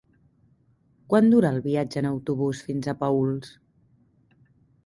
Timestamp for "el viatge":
1.57-2.03